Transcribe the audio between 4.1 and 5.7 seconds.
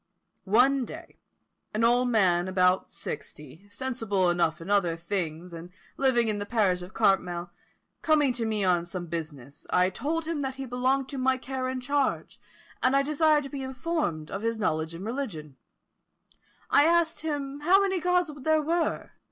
enough in other things, and